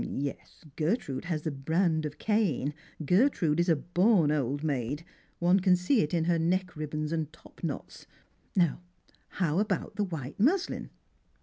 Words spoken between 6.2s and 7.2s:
her neck ribbons